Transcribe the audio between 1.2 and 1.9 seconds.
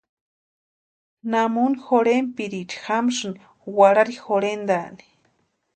¿Namuni